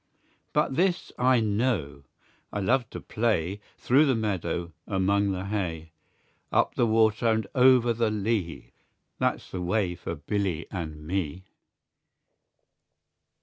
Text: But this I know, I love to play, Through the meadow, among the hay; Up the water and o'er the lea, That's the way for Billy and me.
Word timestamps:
But 0.51 0.75
this 0.77 1.11
I 1.19 1.41
know, 1.41 2.05
I 2.51 2.59
love 2.59 2.89
to 2.89 2.99
play, 2.99 3.61
Through 3.77 4.07
the 4.07 4.15
meadow, 4.15 4.73
among 4.87 5.29
the 5.31 5.45
hay; 5.45 5.91
Up 6.51 6.73
the 6.73 6.87
water 6.87 7.27
and 7.27 7.45
o'er 7.53 7.93
the 7.93 8.09
lea, 8.09 8.73
That's 9.19 9.51
the 9.51 9.61
way 9.61 9.93
for 9.93 10.15
Billy 10.15 10.65
and 10.71 11.05
me. 11.05 11.43